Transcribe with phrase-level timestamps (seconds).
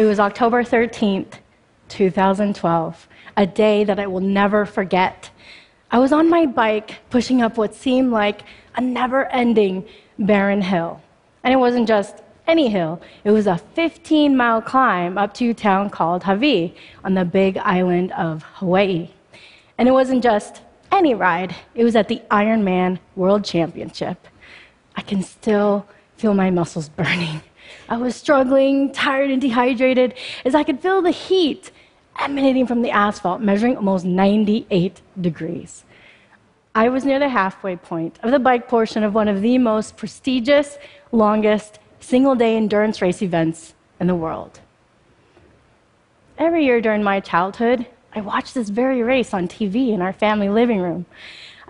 [0.00, 1.34] It was October 13th,
[1.90, 5.28] 2012, a day that I will never forget.
[5.90, 8.40] I was on my bike pushing up what seemed like
[8.76, 9.84] a never ending
[10.18, 11.02] barren hill.
[11.44, 15.54] And it wasn't just any hill, it was a 15 mile climb up to a
[15.54, 19.10] town called Hawi on the big island of Hawaii.
[19.76, 24.26] And it wasn't just any ride, it was at the Ironman World Championship.
[24.96, 27.42] I can still feel my muscles burning.
[27.88, 31.70] I was struggling, tired, and dehydrated as I could feel the heat
[32.18, 35.84] emanating from the asphalt, measuring almost 98 degrees.
[36.74, 39.96] I was near the halfway point of the bike portion of one of the most
[39.96, 40.78] prestigious,
[41.10, 44.60] longest single day endurance race events in the world.
[46.38, 50.48] Every year during my childhood, I watched this very race on TV in our family
[50.48, 51.06] living room.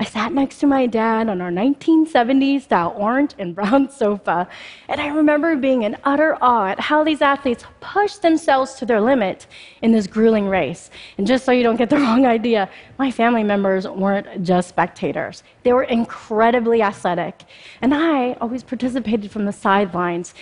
[0.01, 4.48] I sat next to my dad on our 1970s style orange and brown sofa,
[4.89, 9.03] and I remember being in utter awe at how these athletes pushed themselves to their
[9.03, 9.47] limit
[9.83, 10.91] in this grueling race.
[11.19, 15.42] And just so you don't get the wrong idea, my family members weren't just spectators,
[15.65, 17.42] they were incredibly athletic.
[17.83, 20.33] And I always participated from the sidelines,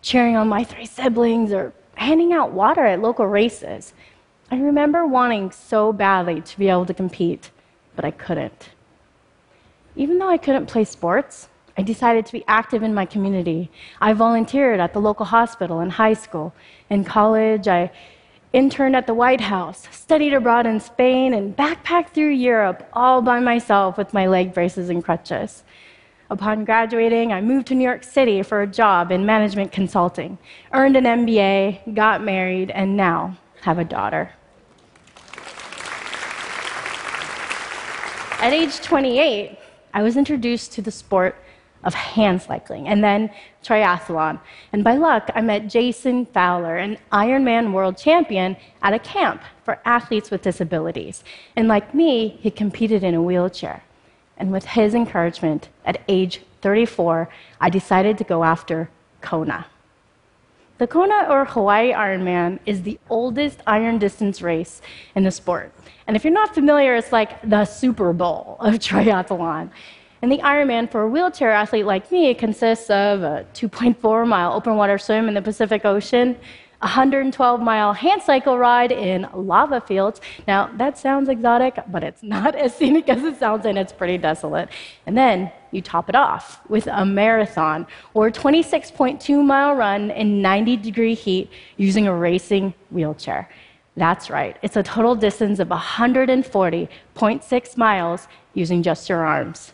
[0.00, 3.94] cheering on my three siblings or handing out water at local races.
[4.48, 7.50] I remember wanting so badly to be able to compete,
[7.96, 8.68] but I couldn't.
[9.98, 13.68] Even though I couldn't play sports, I decided to be active in my community.
[14.00, 16.54] I volunteered at the local hospital in high school.
[16.88, 17.90] In college, I
[18.52, 23.40] interned at the White House, studied abroad in Spain, and backpacked through Europe all by
[23.40, 25.64] myself with my leg braces and crutches.
[26.30, 30.38] Upon graduating, I moved to New York City for a job in management consulting,
[30.72, 34.30] earned an MBA, got married, and now have a daughter.
[38.40, 39.58] At age 28,
[39.94, 41.36] I was introduced to the sport
[41.84, 43.30] of hand cycling and then
[43.62, 44.40] triathlon.
[44.72, 49.78] And by luck, I met Jason Fowler, an Ironman world champion, at a camp for
[49.84, 51.22] athletes with disabilities.
[51.56, 53.84] And like me, he competed in a wheelchair.
[54.36, 57.28] And with his encouragement, at age 34,
[57.60, 58.90] I decided to go after
[59.20, 59.66] Kona.
[60.78, 64.80] The Kona or Hawaii Ironman is the oldest iron distance race
[65.16, 65.74] in the sport.
[66.06, 69.70] And if you're not familiar, it's like the Super Bowl of triathlon.
[70.22, 74.76] And the Ironman for a wheelchair athlete like me consists of a 2.4 mile open
[74.76, 76.36] water swim in the Pacific Ocean,
[76.80, 80.20] a 112 mile hand cycle ride in lava fields.
[80.46, 84.16] Now, that sounds exotic, but it's not as scenic as it sounds, and it's pretty
[84.16, 84.68] desolate.
[85.06, 90.76] And then you top it off with a marathon or 26.2 mile run in 90
[90.78, 93.48] degree heat using a racing wheelchair.
[93.96, 99.72] That's right, it's a total distance of 140.6 miles using just your arms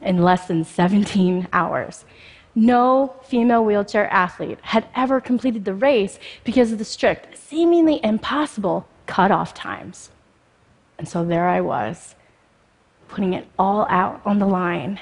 [0.00, 2.04] in less than 17 hours.
[2.54, 8.86] No female wheelchair athlete had ever completed the race because of the strict, seemingly impossible
[9.06, 10.10] cutoff times.
[10.98, 12.14] And so there I was,
[13.08, 15.00] putting it all out on the line.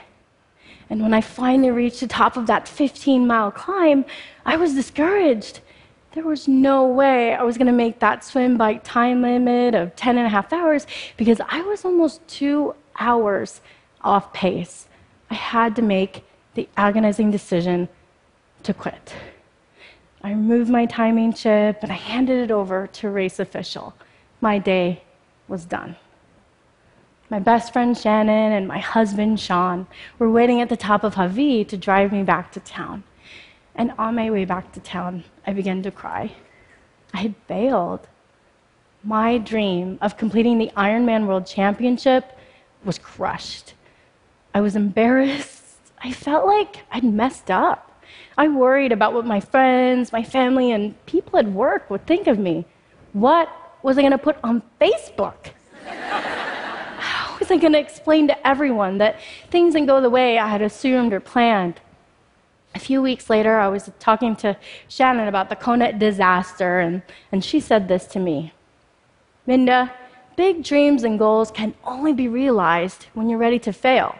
[0.90, 4.04] And when I finally reached the top of that 15 mile climb,
[4.44, 5.60] I was discouraged.
[6.12, 9.96] There was no way I was going to make that swim bike time limit of
[9.96, 10.86] 10 and a half hours
[11.16, 13.62] because I was almost two hours
[14.02, 14.88] off pace.
[15.30, 16.24] I had to make
[16.54, 17.88] the agonizing decision
[18.64, 19.14] to quit.
[20.22, 23.94] I removed my timing chip and I handed it over to race official.
[24.40, 25.02] My day
[25.48, 25.96] was done.
[27.32, 29.86] My best friend Shannon and my husband Sean
[30.18, 33.04] were waiting at the top of Hawi to drive me back to town.
[33.74, 36.32] And on my way back to town, I began to cry.
[37.14, 38.06] I had failed.
[39.02, 42.38] My dream of completing the Ironman World Championship
[42.84, 43.72] was crushed.
[44.52, 45.78] I was embarrassed.
[46.04, 48.04] I felt like I'd messed up.
[48.36, 52.38] I worried about what my friends, my family, and people at work would think of
[52.38, 52.66] me.
[53.14, 53.48] What
[53.82, 55.52] was I going to put on Facebook?
[57.52, 59.20] How was I going to explain to everyone that
[59.50, 61.82] things didn't go the way I had assumed or planned?
[62.74, 64.56] A few weeks later, I was talking to
[64.88, 68.54] Shannon about the Kona disaster, and, and she said this to me
[69.46, 69.92] Minda,
[70.34, 74.16] big dreams and goals can only be realized when you're ready to fail.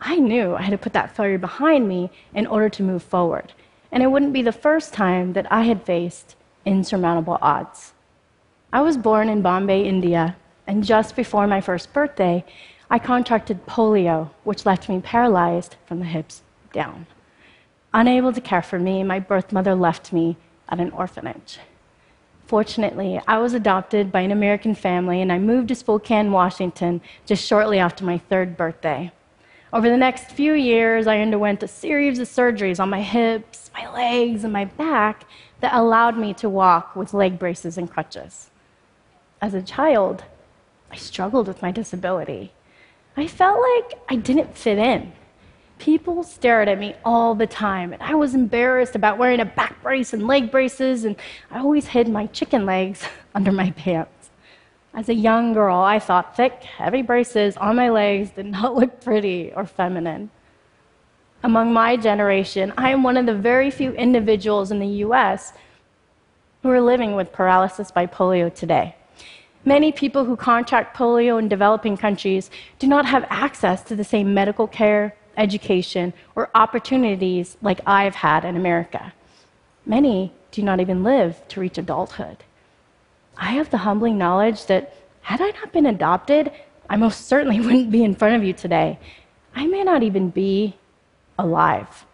[0.00, 3.52] I knew I had to put that failure behind me in order to move forward.
[3.92, 7.92] And it wouldn't be the first time that I had faced insurmountable odds.
[8.72, 12.44] I was born in Bombay, India, and just before my first birthday,
[12.90, 16.42] I contracted polio, which left me paralyzed from the hips
[16.72, 17.06] down.
[17.92, 20.36] Unable to care for me, my birth mother left me
[20.68, 21.58] at an orphanage.
[22.46, 27.44] Fortunately, I was adopted by an American family and I moved to Spokane, Washington just
[27.44, 29.10] shortly after my third birthday.
[29.72, 33.92] Over the next few years, I underwent a series of surgeries on my hips, my
[33.92, 35.24] legs, and my back,
[35.60, 38.50] that allowed me to walk with leg braces and crutches.
[39.42, 40.22] As a child,
[40.90, 42.52] I struggled with my disability.
[43.16, 45.12] I felt like I didn't fit in.
[45.78, 49.82] People stared at me all the time, and I was embarrassed about wearing a back
[49.82, 51.16] brace and leg braces, and
[51.50, 53.02] I always hid my chicken legs
[53.34, 54.30] under my pants.
[54.94, 59.02] As a young girl, I thought thick, heavy braces on my legs did not look
[59.02, 60.30] pretty or feminine.
[61.42, 65.52] Among my generation, I am one of the very few individuals in the US
[66.62, 68.96] who are living with paralysis by polio today.
[69.66, 74.32] Many people who contract polio in developing countries do not have access to the same
[74.32, 79.12] medical care, education, or opportunities like I've had in America.
[79.84, 82.44] Many do not even live to reach adulthood.
[83.36, 86.52] I have the humbling knowledge that had I not been adopted,
[86.88, 89.00] I most certainly wouldn't be in front of you today.
[89.52, 90.76] I may not even be
[91.36, 92.06] alive.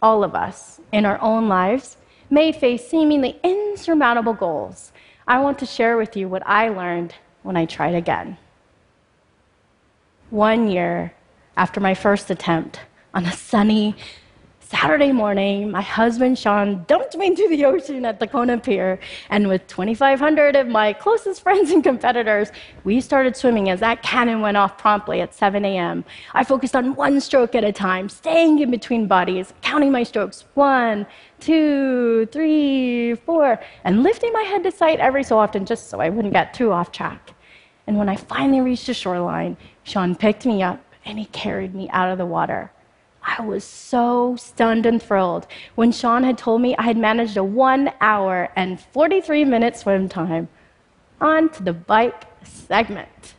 [0.00, 1.98] All of us, in our own lives,
[2.30, 4.92] may face seemingly insurmountable goals.
[5.26, 8.38] I want to share with you what I learned when I tried again.
[10.30, 11.14] One year
[11.56, 12.80] after my first attempt
[13.12, 13.96] on a sunny
[14.68, 18.98] Saturday morning, my husband Sean dumped me into the ocean at the Kona Pier,
[19.30, 22.50] and with 2,500 of my closest friends and competitors,
[22.82, 26.04] we started swimming as that cannon went off promptly at 7 a.m.
[26.34, 30.46] I focused on one stroke at a time, staying in between bodies, counting my strokes
[30.54, 31.06] one,
[31.38, 36.08] two, three, four, and lifting my head to sight every so often just so I
[36.08, 37.34] wouldn't get too off track.
[37.86, 41.88] And when I finally reached the shoreline, Sean picked me up and he carried me
[41.90, 42.72] out of the water.
[43.26, 47.42] I was so stunned and thrilled when Sean had told me I had managed a
[47.42, 50.48] one hour and 43 minute swim time.
[51.20, 53.34] On to the bike segment.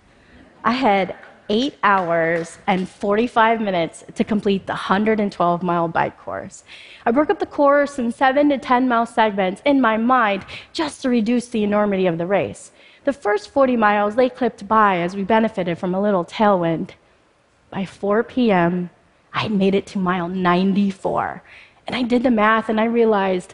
[0.63, 1.15] I had
[1.49, 6.65] eight hours and 45 minutes to complete the 112 mile bike course.
[7.05, 11.01] I broke up the course in seven to 10 mile segments in my mind just
[11.03, 12.71] to reduce the enormity of the race.
[13.05, 16.91] The first 40 miles they clipped by as we benefited from a little tailwind.
[17.69, 18.89] By 4 p.m.,
[19.33, 21.43] I made it to mile 94.
[21.85, 23.53] And I did the math and I realized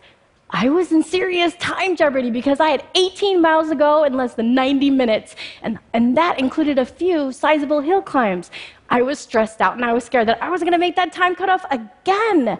[0.50, 4.36] I was in serious time jeopardy because I had 18 miles to go in less
[4.36, 5.36] than 90 minutes.
[5.64, 8.52] And, and that included a few sizable hill climbs.
[8.90, 11.12] I was stressed out and I was scared that I was going to make that
[11.12, 12.60] time cutoff again.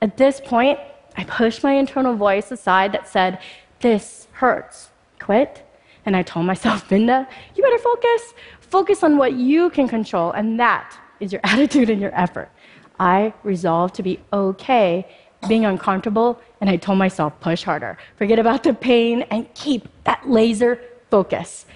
[0.00, 0.78] At this point,
[1.16, 3.40] I pushed my internal voice aside that said,
[3.80, 4.90] This hurts.
[5.18, 5.66] Quit.
[6.04, 7.26] And I told myself, Minda,
[7.56, 8.34] you better focus.
[8.60, 12.50] Focus on what you can control, and that is your attitude and your effort.
[12.98, 15.06] I resolved to be okay
[15.48, 17.98] being uncomfortable, and I told myself, push harder.
[18.16, 20.80] Forget about the pain and keep that laser
[21.10, 21.66] focus.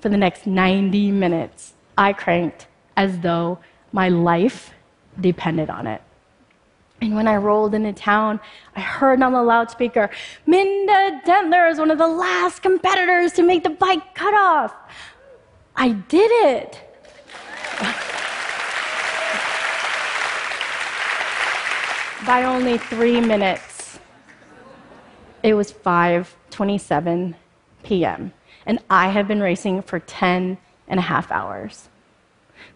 [0.00, 3.58] For the next 90 minutes, I cranked as though
[3.92, 4.74] my life
[5.20, 6.02] depended on it.
[7.00, 8.40] And when I rolled into town,
[8.76, 10.10] I heard on the loudspeaker,
[10.46, 14.74] Minda Dentler is one of the last competitors to make the bike cutoff.
[15.76, 16.83] I did it.
[22.26, 23.98] By only three minutes.
[25.42, 27.34] It was 5:27
[27.82, 28.32] p.m.
[28.64, 30.56] and I have been racing for 10
[30.88, 31.90] and a half hours.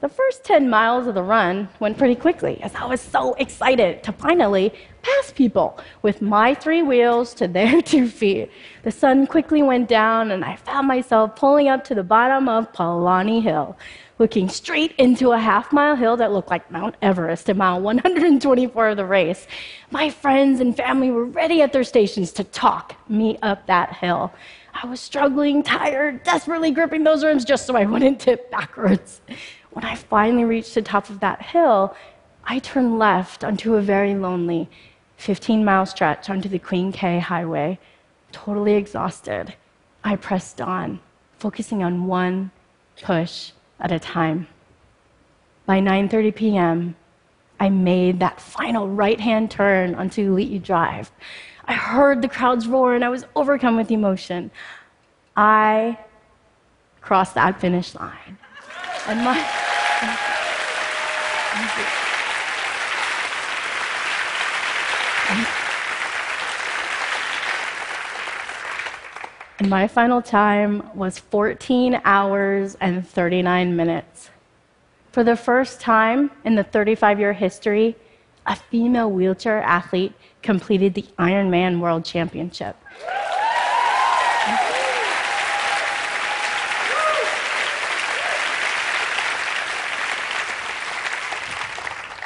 [0.01, 4.03] The first 10 miles of the run went pretty quickly as I was so excited
[4.05, 8.51] to finally pass people with my three wheels to their two feet.
[8.85, 12.73] The sun quickly went down and I found myself pulling up to the bottom of
[12.73, 13.77] Palani Hill,
[14.19, 18.89] looking straight into a half mile hill that looked like Mount Everest at mile 124
[18.89, 19.47] of the race.
[19.91, 24.33] My friends and family were ready at their stations to talk me up that hill.
[24.81, 29.21] I was struggling, tired, desperately gripping those rims just so I wouldn't tip backwards.
[29.79, 31.95] When I finally reached the top of that hill,
[32.43, 34.69] I turned left onto a very lonely
[35.19, 37.79] 15 mile stretch onto the Queen K Highway.
[38.33, 39.55] Totally exhausted,
[40.03, 40.99] I pressed on,
[41.39, 42.51] focusing on one
[43.01, 44.49] push at a time.
[45.65, 46.97] By 9:30 p.m.,
[47.61, 51.13] I made that final right-hand turn onto Lee Drive.
[51.67, 54.51] I heard the crowds roar and I was overcome with emotion.
[55.37, 56.01] I
[57.01, 58.39] crossed that finish line.
[59.07, 59.68] And my
[60.01, 60.17] And
[69.69, 74.31] my final time was 14 hours and 39 minutes.
[75.11, 77.97] For the first time in the 35 year history,
[78.47, 80.13] a female wheelchair athlete
[80.43, 82.77] completed the Ironman World Championship.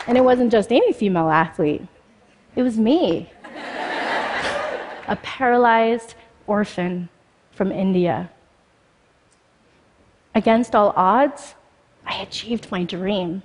[0.07, 1.83] And it wasn't just any female athlete,
[2.57, 3.31] it was me.
[5.09, 6.15] a paralyzed
[6.47, 7.09] orphan
[7.53, 8.31] from India.
[10.35, 11.55] Against all odds,
[12.07, 13.43] I achieved my dream.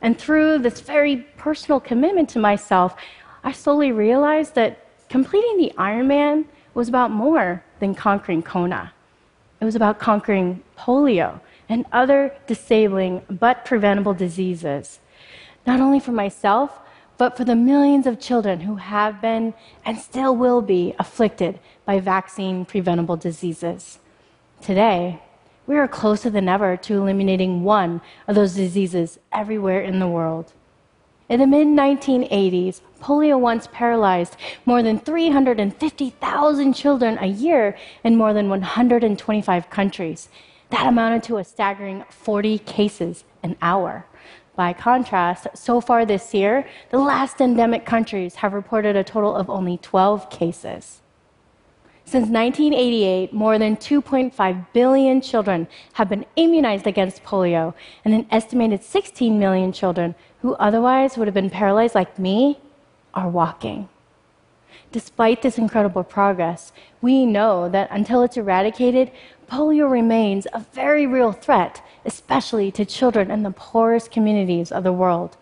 [0.00, 2.96] And through this very personal commitment to myself,
[3.44, 8.92] I slowly realized that completing the Ironman was about more than conquering Kona.
[9.60, 14.98] It was about conquering polio and other disabling but preventable diseases,
[15.66, 16.80] not only for myself,
[17.18, 19.54] but for the millions of children who have been
[19.84, 23.98] and still will be afflicted by vaccine preventable diseases.
[24.60, 25.20] Today,
[25.66, 30.52] we are closer than ever to eliminating one of those diseases everywhere in the world.
[31.28, 38.34] In the mid 1980s, polio once paralyzed more than 350,000 children a year in more
[38.34, 40.28] than 125 countries.
[40.70, 44.06] That amounted to a staggering 40 cases an hour.
[44.54, 49.48] By contrast, so far this year, the last endemic countries have reported a total of
[49.48, 51.00] only 12 cases.
[52.04, 57.72] Since 1988, more than 2.5 billion children have been immunized against polio,
[58.04, 62.58] and an estimated 16 million children who otherwise would have been paralyzed like me
[63.14, 63.88] are walking.
[64.90, 69.10] Despite this incredible progress, we know that until it's eradicated,
[69.50, 74.92] polio remains a very real threat, especially to children in the poorest communities of the
[74.92, 75.36] world.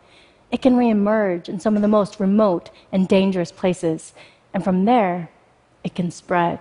[0.51, 4.13] It can reemerge in some of the most remote and dangerous places,
[4.53, 5.31] and from there,
[5.85, 6.61] it can spread.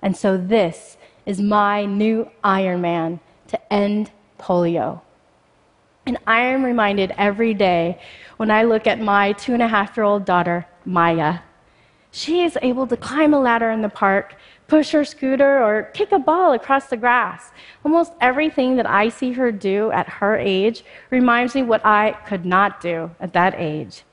[0.00, 0.96] And so, this
[1.26, 5.00] is my new Iron Man to end polio.
[6.06, 7.98] And I am reminded every day
[8.36, 11.38] when I look at my two and a half year old daughter, Maya.
[12.10, 16.12] She is able to climb a ladder in the park, push her scooter, or kick
[16.12, 17.50] a ball across the grass.
[17.84, 22.46] Almost everything that I see her do at her age reminds me what I could
[22.46, 24.04] not do at that age.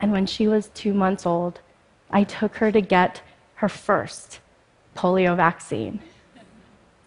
[0.00, 1.60] And when she was two months old,
[2.10, 3.22] I took her to get
[3.56, 4.40] her first
[4.96, 6.00] polio vaccine.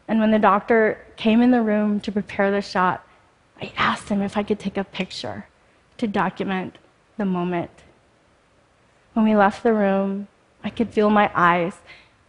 [0.07, 3.05] And when the doctor came in the room to prepare the shot,
[3.61, 5.47] I asked him if I could take a picture
[5.97, 6.77] to document
[7.17, 7.71] the moment.
[9.13, 10.27] When we left the room,
[10.63, 11.73] I could feel my eyes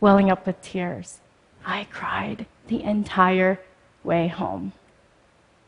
[0.00, 1.20] welling up with tears.
[1.64, 3.60] I cried the entire
[4.04, 4.72] way home.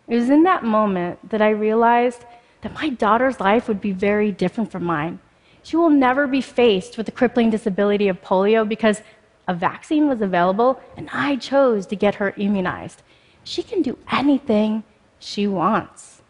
[0.09, 2.25] It was in that moment that I realized
[2.63, 5.21] that my daughter's life would be very different from mine.
[5.63, 9.03] She will never be faced with the crippling disability of polio because
[9.47, 13.03] a vaccine was available and I chose to get her immunized.
[13.45, 14.85] She can do anything
[15.19, 16.23] she wants,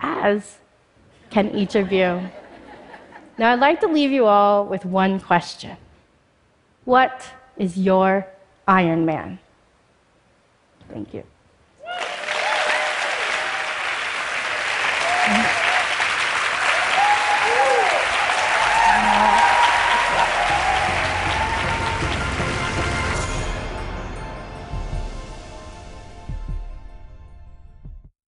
[0.00, 0.58] as
[1.30, 2.30] can each of you.
[3.38, 5.76] Now, I'd like to leave you all with one question
[6.90, 7.22] What
[7.56, 8.26] is your
[8.66, 9.38] Iron Man?
[10.88, 11.22] Thank you.